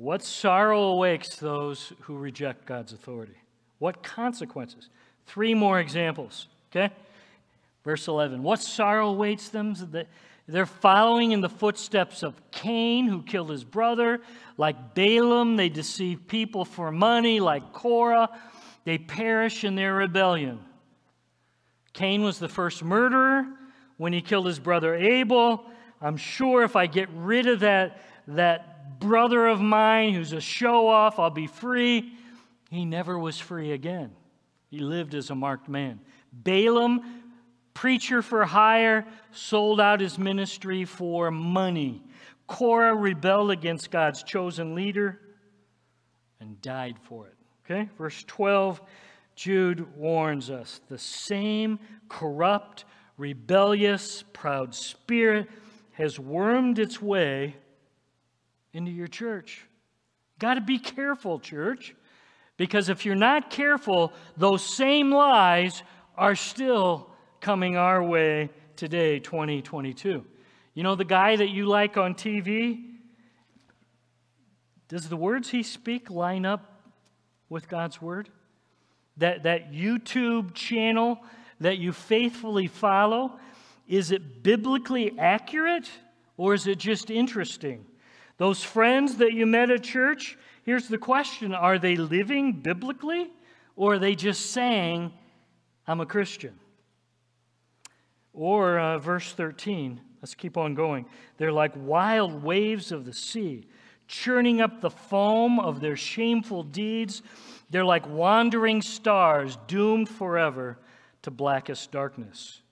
[0.00, 3.34] What sorrow awakes those who reject God's authority?
[3.80, 4.88] What consequences?
[5.26, 6.48] Three more examples.
[6.70, 6.90] Okay?
[7.84, 9.74] Verse 11 What sorrow awaits them?
[10.48, 14.22] They're following in the footsteps of Cain, who killed his brother.
[14.56, 17.38] Like Balaam, they deceive people for money.
[17.38, 18.30] Like Korah,
[18.84, 20.60] they perish in their rebellion.
[21.92, 23.46] Cain was the first murderer
[23.98, 25.62] when he killed his brother Abel.
[26.00, 30.88] I'm sure if I get rid of that, that brother of mine who's a show
[30.88, 32.12] off, I'll be free.
[32.70, 34.12] He never was free again.
[34.68, 36.00] He lived as a marked man.
[36.32, 37.20] Balaam
[37.74, 42.02] preacher for hire, sold out his ministry for money.
[42.46, 45.20] Korah rebelled against God's chosen leader
[46.40, 47.34] and died for it.
[47.64, 48.80] Okay, verse 12,
[49.36, 52.84] Jude warns us the same corrupt,
[53.16, 55.48] rebellious, proud spirit
[55.92, 57.56] has wormed its way
[58.72, 59.64] into your church.
[60.38, 61.94] Got to be careful, church,
[62.56, 65.82] because if you're not careful, those same lies
[66.16, 70.24] are still coming our way today, 2022.
[70.74, 72.84] You know the guy that you like on TV?
[74.88, 76.82] Does the words he speak line up
[77.48, 78.28] with God's word?
[79.18, 81.20] That, that YouTube channel
[81.60, 83.38] that you faithfully follow,
[83.86, 85.90] is it biblically accurate
[86.36, 87.84] or is it just interesting?
[88.40, 93.30] Those friends that you met at church, here's the question Are they living biblically,
[93.76, 95.12] or are they just saying,
[95.86, 96.58] I'm a Christian?
[98.32, 101.04] Or uh, verse 13, let's keep on going.
[101.36, 103.66] They're like wild waves of the sea,
[104.08, 107.20] churning up the foam of their shameful deeds.
[107.68, 110.78] They're like wandering stars doomed forever
[111.24, 112.62] to blackest darkness.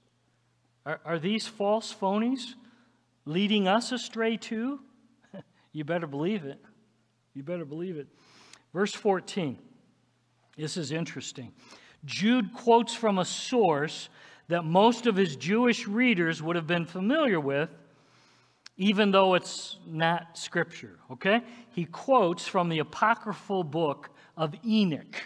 [0.87, 2.55] Are, are these false phonies
[3.27, 4.81] leading us astray too?
[5.79, 6.59] You better believe it.
[7.35, 8.09] You better believe it.
[8.75, 9.57] Verse 14.
[10.57, 11.53] This is interesting.
[12.05, 14.09] Jude quotes from a source
[14.49, 17.71] that most of his Jewish readers would have been familiar with,
[18.77, 21.43] even though it's not scripture, okay?
[21.71, 25.23] He quotes from the apocryphal book of Enoch,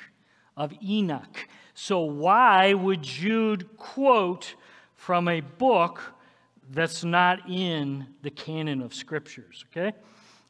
[0.55, 1.49] of Enoch.
[1.73, 4.55] So why would Jude quote
[4.97, 6.03] from a book
[6.71, 9.97] that's not in the canon of scriptures, okay?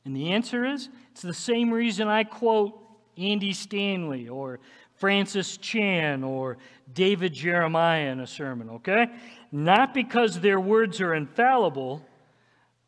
[0.04, 2.78] And the answer is it's the same reason I quote
[3.16, 4.60] Andy Stanley or
[4.96, 6.58] Francis Chan or
[6.92, 9.06] David Jeremiah in a sermon, okay?
[9.50, 12.04] Not because their words are infallible,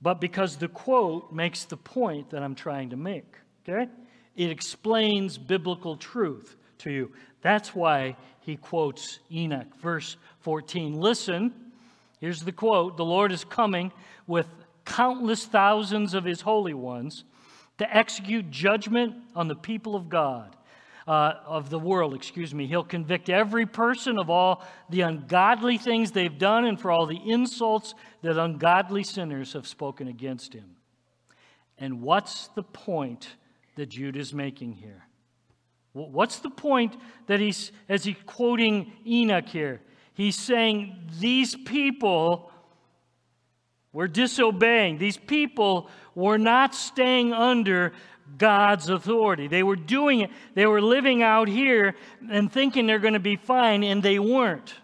[0.00, 3.90] but because the quote makes the point that I'm trying to make, okay?
[4.36, 7.12] It explains biblical truth to you.
[7.42, 11.00] That's why he quotes Enoch, verse 14.
[11.00, 11.52] Listen,
[12.20, 13.92] here's the quote The Lord is coming
[14.26, 14.46] with
[14.84, 17.24] countless thousands of his holy ones
[17.78, 20.56] to execute judgment on the people of God
[21.06, 22.66] uh, of the world, excuse me.
[22.66, 27.20] He'll convict every person of all the ungodly things they've done and for all the
[27.30, 30.76] insults that ungodly sinners have spoken against him.
[31.78, 33.28] And what's the point
[33.76, 35.04] that Jude is making here?
[35.92, 39.80] What's the point that he's, as he's quoting Enoch here?
[40.14, 42.50] He's saying these people
[43.94, 44.98] were disobeying.
[44.98, 47.92] These people were not staying under
[48.36, 49.48] God's authority.
[49.48, 51.94] They were doing it, they were living out here
[52.30, 54.74] and thinking they're going to be fine, and they weren't.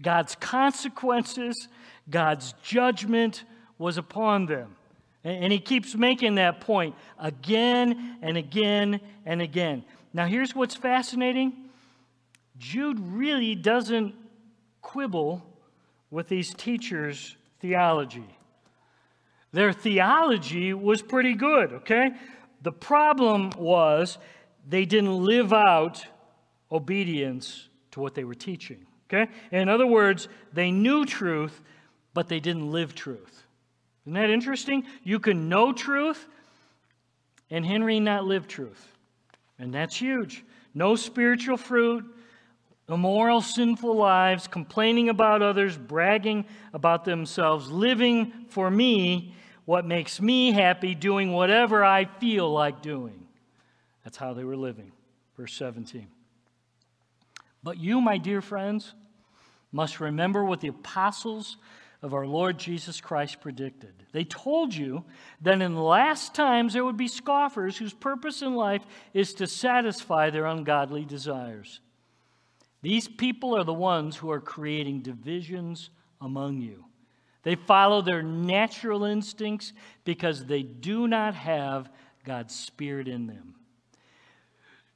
[0.00, 1.68] God's consequences,
[2.08, 3.44] God's judgment
[3.78, 4.76] was upon them.
[5.24, 9.84] And he keeps making that point again and again and again.
[10.12, 11.54] Now, here's what's fascinating
[12.58, 14.14] Jude really doesn't
[14.82, 15.42] quibble
[16.10, 18.26] with these teachers' theology.
[19.52, 22.10] Their theology was pretty good, okay?
[22.62, 24.18] The problem was
[24.68, 26.04] they didn't live out
[26.70, 29.30] obedience to what they were teaching, okay?
[29.50, 31.62] In other words, they knew truth,
[32.14, 33.44] but they didn't live truth.
[34.04, 34.84] Isn't that interesting?
[35.04, 36.26] You can know truth
[37.50, 38.88] and Henry not live truth.
[39.58, 40.44] And that's huge.
[40.74, 42.04] No spiritual fruit,
[42.92, 50.52] immoral, sinful lives, complaining about others, bragging about themselves, living for me what makes me
[50.52, 53.26] happy, doing whatever I feel like doing.
[54.04, 54.92] That's how they were living.
[55.36, 56.06] Verse 17.
[57.62, 58.94] But you, my dear friends,
[59.70, 61.56] must remember what the apostles
[62.02, 63.94] of our Lord Jesus Christ predicted.
[64.12, 65.04] They told you
[65.40, 68.82] that in the last times there would be scoffers whose purpose in life
[69.14, 71.80] is to satisfy their ungodly desires.
[72.82, 75.90] These people are the ones who are creating divisions
[76.20, 76.84] among you.
[77.44, 79.72] They follow their natural instincts
[80.04, 81.90] because they do not have
[82.24, 83.54] God's Spirit in them.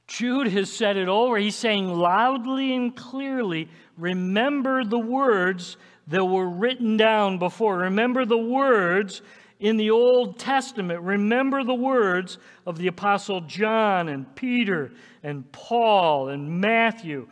[0.07, 1.37] Jude has said it over.
[1.37, 5.75] He's saying loudly and clearly remember the words
[6.07, 7.79] that were written down before.
[7.79, 9.21] Remember the words
[9.59, 11.01] in the Old Testament.
[11.01, 17.27] Remember the words of the Apostle John and Peter and Paul and Matthew.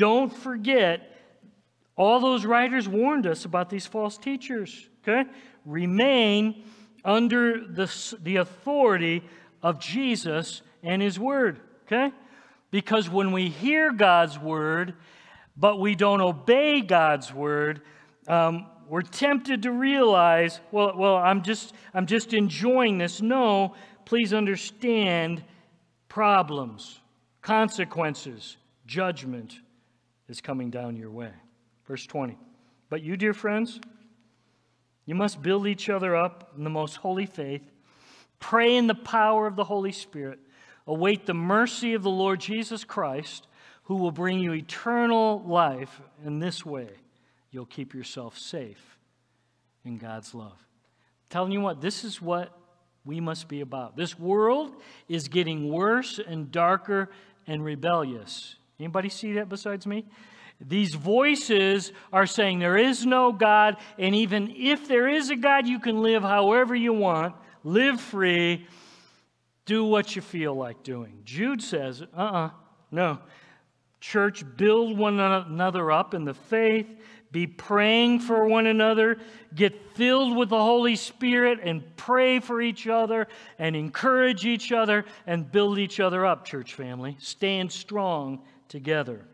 [0.00, 1.14] Don't forget
[1.94, 4.88] all those writers warned us about these false teachers.
[5.02, 5.28] Okay?
[5.66, 6.64] Remain
[7.04, 9.22] under the, the authority
[9.62, 11.60] of Jesus and His Word.
[11.84, 12.12] Okay?
[12.70, 14.94] Because when we hear God's Word,
[15.54, 17.82] but we don't obey God's Word,
[18.26, 23.20] um, we're tempted to realize, well, well, I'm just, I'm just enjoying this.
[23.20, 23.74] No,
[24.06, 25.44] please understand
[26.08, 27.00] problems,
[27.42, 29.60] consequences, judgment
[30.30, 31.32] is coming down your way.
[31.86, 32.38] Verse 20.
[32.88, 33.80] But you, dear friends,
[35.04, 37.62] you must build each other up in the most holy faith,
[38.38, 40.38] pray in the power of the Holy Spirit,
[40.86, 43.48] await the mercy of the Lord Jesus Christ,
[43.84, 46.00] who will bring you eternal life.
[46.24, 46.90] In this way,
[47.50, 48.98] you'll keep yourself safe
[49.84, 50.64] in God's love.
[51.28, 52.56] Telling you what, this is what
[53.04, 53.96] we must be about.
[53.96, 54.72] This world
[55.08, 57.10] is getting worse and darker
[57.48, 58.54] and rebellious.
[58.80, 60.06] Anybody see that besides me?
[60.58, 65.66] These voices are saying there is no God, and even if there is a God,
[65.66, 68.66] you can live however you want, live free,
[69.64, 71.20] do what you feel like doing.
[71.24, 72.50] Jude says, uh uh-uh, uh
[72.90, 73.18] no.
[74.00, 76.86] Church, build one another up in the faith,
[77.32, 79.18] be praying for one another,
[79.54, 83.28] get filled with the Holy Spirit, and pray for each other,
[83.58, 87.16] and encourage each other, and build each other up, church family.
[87.20, 88.40] Stand strong
[88.70, 89.26] together.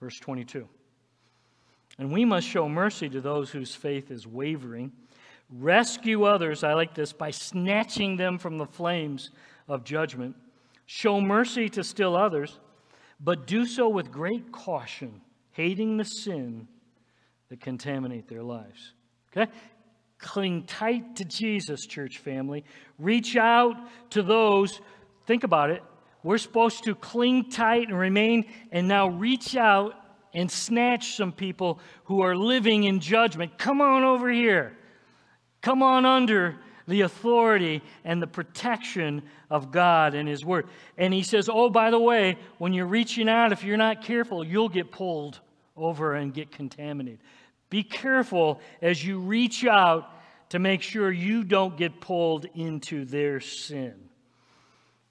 [0.00, 0.66] Verse 22.
[1.98, 4.92] And we must show mercy to those whose faith is wavering.
[5.50, 9.30] Rescue others, I like this, by snatching them from the flames
[9.68, 10.36] of judgment.
[10.86, 12.58] Show mercy to still others,
[13.20, 15.20] but do so with great caution,
[15.52, 16.68] hating the sin
[17.48, 18.92] that contaminate their lives.
[19.34, 19.50] Okay?
[20.18, 22.64] Cling tight to Jesus, church family.
[22.98, 23.76] Reach out
[24.10, 24.80] to those,
[25.26, 25.82] think about it.
[26.26, 29.94] We're supposed to cling tight and remain, and now reach out
[30.34, 33.56] and snatch some people who are living in judgment.
[33.58, 34.76] Come on over here.
[35.60, 36.56] Come on under
[36.88, 40.66] the authority and the protection of God and His Word.
[40.98, 44.42] And He says, Oh, by the way, when you're reaching out, if you're not careful,
[44.42, 45.38] you'll get pulled
[45.76, 47.20] over and get contaminated.
[47.70, 50.10] Be careful as you reach out
[50.48, 54.05] to make sure you don't get pulled into their sin.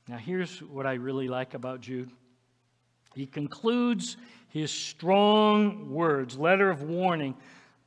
[0.07, 2.11] Now, here's what I really like about Jude.
[3.15, 4.17] He concludes
[4.49, 7.35] his strong words, letter of warning,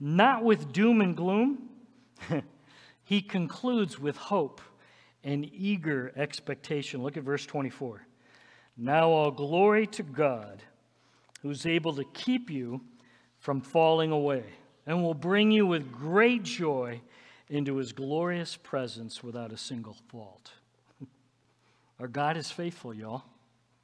[0.01, 1.69] not with doom and gloom.
[3.05, 4.61] he concludes with hope
[5.23, 7.03] and eager expectation.
[7.03, 8.05] Look at verse 24.
[8.77, 10.63] Now, all glory to God,
[11.43, 12.81] who's able to keep you
[13.39, 14.45] from falling away
[14.87, 17.01] and will bring you with great joy
[17.49, 20.53] into his glorious presence without a single fault.
[22.01, 23.25] Our God is faithful, y'all.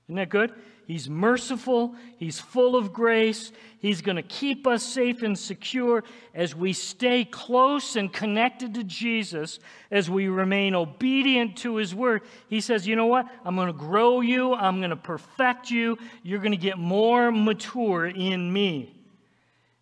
[0.07, 0.53] Isn't that good?
[0.87, 1.95] He's merciful.
[2.19, 3.53] He's full of grace.
[3.79, 6.05] He's going to keep us safe and secure
[6.35, 9.61] as we stay close and connected to Jesus,
[9.91, 12.21] as we remain obedient to His word.
[12.51, 13.27] He says, You know what?
[13.47, 14.53] I'm going to grow you.
[14.53, 15.97] I'm going to perfect you.
[16.23, 18.95] You're going to get more mature in me.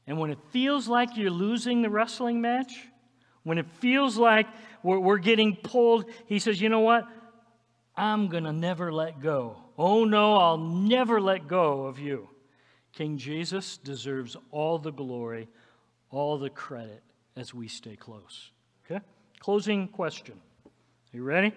[0.06, 2.72] And when it feels like you're losing the wrestling match,
[3.42, 4.46] when it feels like
[4.84, 7.08] we're, we're getting pulled, He says, You know what?
[8.02, 9.56] I'm going to never let go.
[9.78, 12.28] Oh no, I'll never let go of you.
[12.92, 15.48] King Jesus deserves all the glory,
[16.10, 17.00] all the credit
[17.36, 18.50] as we stay close.
[18.84, 19.00] Okay?
[19.38, 20.34] Closing question.
[20.66, 21.52] Are you ready?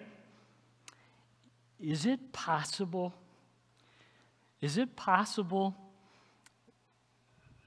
[1.80, 3.12] Is it possible?
[4.60, 5.74] Is it possible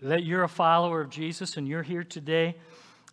[0.02, 2.56] that you're a follower of Jesus and you're here today,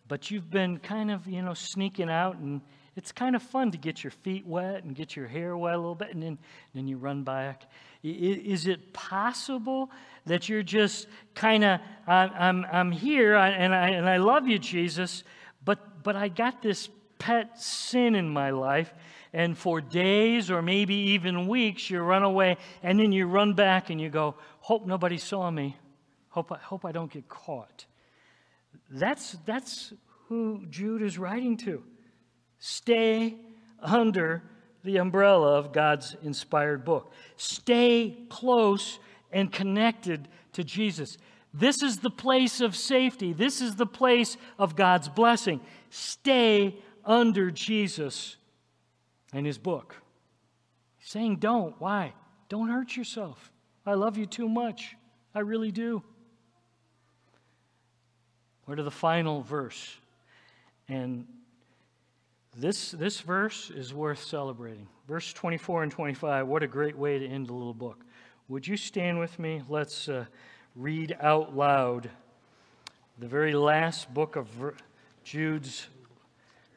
[0.06, 2.60] but you've been kind of, you know, sneaking out and
[2.96, 5.76] it's kind of fun to get your feet wet and get your hair wet a
[5.76, 6.38] little bit, and then,
[6.74, 7.70] then you run back.
[8.02, 9.90] Is it possible
[10.24, 15.24] that you're just kind of, I'm, I'm here and I, and I love you, Jesus,
[15.64, 16.88] but, but I got this
[17.18, 18.92] pet sin in my life,
[19.32, 23.90] and for days or maybe even weeks, you run away, and then you run back
[23.90, 25.76] and you go, Hope nobody saw me.
[26.30, 27.84] Hope I, hope I don't get caught.
[28.90, 29.92] That's, that's
[30.28, 31.82] who Jude is writing to.
[32.58, 33.36] Stay
[33.80, 34.42] under
[34.84, 37.12] the umbrella of God's inspired book.
[37.36, 38.98] Stay close
[39.32, 41.18] and connected to Jesus.
[41.52, 43.32] This is the place of safety.
[43.32, 45.60] This is the place of God's blessing.
[45.90, 48.36] Stay under Jesus
[49.32, 49.96] and his book.
[50.98, 51.74] He's saying, don't.
[51.80, 52.12] Why?
[52.48, 53.52] Don't hurt yourself.
[53.84, 54.96] I love you too much.
[55.34, 56.02] I really do.
[58.66, 59.96] We're to the final verse.
[60.88, 61.26] And
[62.56, 64.88] this, this verse is worth celebrating.
[65.06, 68.04] Verse 24 and 25, what a great way to end a little book.
[68.48, 69.62] Would you stand with me?
[69.68, 70.24] Let's uh,
[70.74, 72.08] read out loud
[73.18, 74.48] the very last book of
[75.22, 75.86] Jude's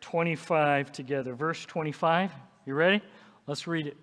[0.02, 1.34] 25 together.
[1.34, 2.32] Verse 25,
[2.66, 3.02] you ready?
[3.48, 3.98] Let's read it.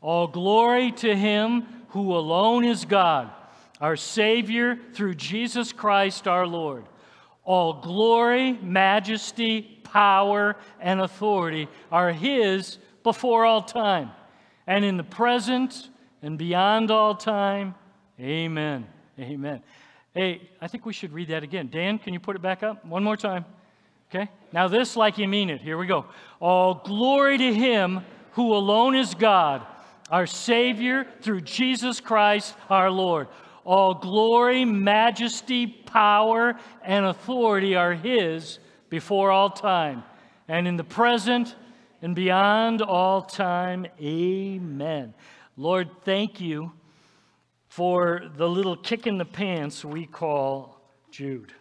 [0.00, 3.30] All glory to him who alone is God,
[3.80, 6.84] our Savior, through Jesus Christ our Lord.
[7.44, 14.10] All glory, majesty, power, and authority are His before all time,
[14.66, 15.88] and in the present
[16.20, 17.74] and beyond all time.
[18.20, 18.86] Amen.
[19.18, 19.62] Amen.
[20.12, 21.70] Hey, I think we should read that again.
[21.72, 23.46] Dan, can you put it back up one more time?
[24.10, 24.30] Okay?
[24.52, 25.62] Now, this like you mean it.
[25.62, 26.04] Here we go.
[26.40, 29.66] All glory to Him who alone is God,
[30.10, 33.28] our Savior, through Jesus Christ our Lord.
[33.64, 38.58] All glory, majesty, power, and authority are His
[38.96, 40.02] before all time,
[40.48, 41.54] and in the present
[42.00, 43.86] and beyond all time.
[44.00, 45.12] Amen.
[45.54, 46.72] Lord, thank you
[47.68, 50.80] for the little kick in the pants we call
[51.10, 51.52] Jude.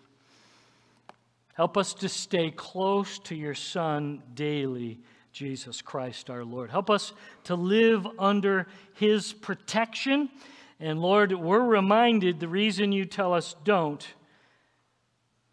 [1.56, 5.02] Help us to stay close to your Son daily,
[5.34, 6.70] Jesus Christ our Lord.
[6.70, 7.12] Help us
[7.44, 10.30] to live under his protection.
[10.80, 14.08] And Lord, we're reminded the reason you tell us don't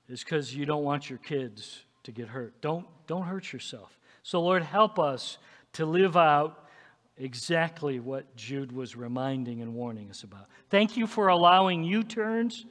[0.09, 2.61] is because you don't want your kids to get hurt.
[2.61, 3.99] Don't, don't hurt yourself.
[4.23, 5.39] So, Lord, help us
[5.75, 6.69] to live out
[7.17, 10.47] exactly what Jude was reminding and warning us about.
[10.71, 12.67] Thank you for allowing U turns.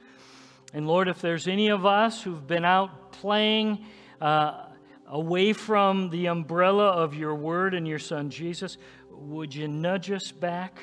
[0.74, 3.84] And Lord, if there's any of us who've been out playing
[4.20, 4.66] uh,
[5.06, 8.78] away from the umbrella of your word and your son Jesus,
[9.10, 10.80] would you nudge us back,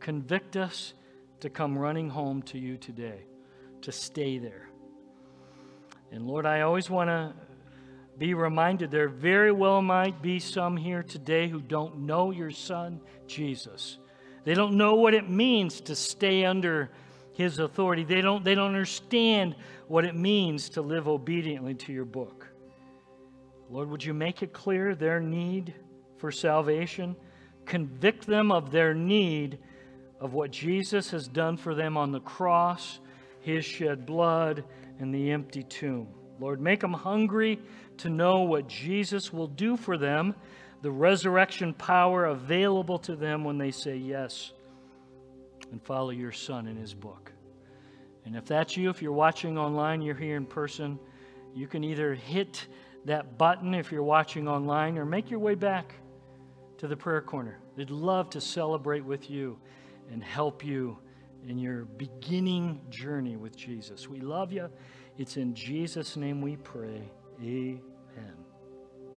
[0.00, 0.94] convict us
[1.40, 3.24] to come running home to you today,
[3.80, 4.71] to stay there?
[6.12, 7.32] And Lord, I always want to
[8.18, 13.00] be reminded there very well might be some here today who don't know your son,
[13.26, 13.96] Jesus.
[14.44, 16.90] They don't know what it means to stay under
[17.32, 18.04] his authority.
[18.04, 19.56] They don't, they don't understand
[19.88, 22.46] what it means to live obediently to your book.
[23.70, 25.72] Lord, would you make it clear their need
[26.18, 27.16] for salvation?
[27.64, 29.58] Convict them of their need
[30.20, 33.00] of what Jesus has done for them on the cross,
[33.40, 34.64] his shed blood,
[35.02, 36.08] and the empty tomb.
[36.40, 37.60] Lord, make them hungry
[37.98, 40.34] to know what Jesus will do for them,
[40.80, 44.52] the resurrection power available to them when they say yes
[45.70, 47.32] and follow your son in his book.
[48.24, 50.98] And if that's you, if you're watching online, you're here in person,
[51.54, 52.66] you can either hit
[53.04, 55.94] that button if you're watching online or make your way back
[56.78, 57.58] to the prayer corner.
[57.76, 59.58] They'd love to celebrate with you
[60.12, 60.98] and help you
[61.48, 64.08] in your beginning journey with Jesus.
[64.08, 64.68] We love you.
[65.18, 67.10] It's in Jesus' name we pray.
[67.40, 67.91] Amen.